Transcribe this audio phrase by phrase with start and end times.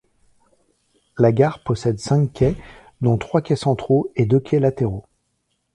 [1.19, 2.55] La gare possède cinq quais,
[3.01, 5.05] dont trois quais centraux et deux quais latéraux.